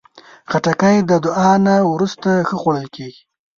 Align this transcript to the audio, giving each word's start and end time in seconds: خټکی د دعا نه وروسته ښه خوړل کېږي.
خټکی 0.51 0.97
د 1.09 1.11
دعا 1.25 1.51
نه 1.65 1.75
وروسته 1.93 2.29
ښه 2.47 2.55
خوړل 2.61 2.87
کېږي. 2.95 3.21